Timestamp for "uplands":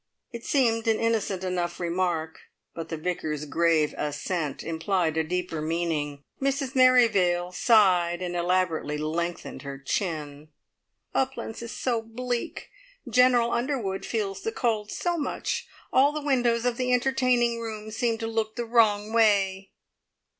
11.13-11.61